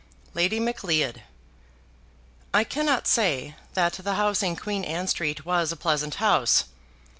Lady 0.33 0.59
Macleod. 0.59 1.21
I 2.55 2.63
cannot 2.63 3.05
say 3.05 3.55
that 3.75 3.93
the 3.93 4.15
house 4.15 4.41
in 4.41 4.55
Queen 4.55 4.83
Anne 4.83 5.05
Street 5.07 5.45
was 5.45 5.71
a 5.71 5.75
pleasant 5.77 6.15
house. 6.15 6.63